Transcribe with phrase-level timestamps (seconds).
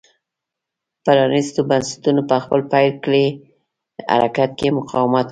[1.03, 3.25] پرانېستو بنسټونو په خپل پیل کړي
[4.15, 5.29] حرکت کې مقاومت وکړ.